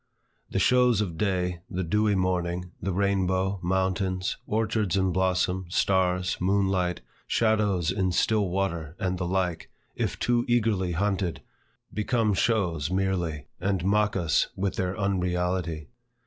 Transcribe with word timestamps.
The 0.49 0.57
shows 0.57 0.99
of 0.99 1.15
day, 1.15 1.59
the 1.69 1.83
dewy 1.83 2.15
morning, 2.15 2.71
the 2.81 2.91
rainbow, 2.91 3.59
mountains, 3.61 4.35
orchards 4.47 4.97
in 4.97 5.11
blossom, 5.11 5.67
stars, 5.69 6.37
moonlight, 6.41 7.01
shadows 7.27 7.91
in 7.91 8.11
still 8.11 8.49
water, 8.49 8.95
and 8.99 9.19
the 9.19 9.27
like, 9.27 9.69
if 9.95 10.17
too 10.17 10.43
eagerly 10.47 10.93
hunted, 10.93 11.43
become 11.93 12.33
shows 12.33 12.89
merely, 12.89 13.45
and 13.59 13.85
mock 13.85 14.15
us 14.15 14.47
with 14.55 14.75
their 14.75 14.97
unreality. 14.97 15.87